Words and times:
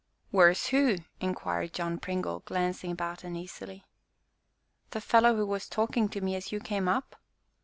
"Where's 0.31 0.65
who?" 0.69 0.95
inquired 1.19 1.73
John 1.73 1.99
Pringle, 1.99 2.39
glancing 2.39 2.89
about 2.91 3.23
uneasily. 3.23 3.85
"The 4.89 4.99
fellow 4.99 5.35
who 5.35 5.45
was 5.45 5.69
talking 5.69 6.09
to 6.09 6.21
me 6.21 6.35
as 6.35 6.51
you 6.51 6.59
came 6.59 6.87
up?" 6.87 7.17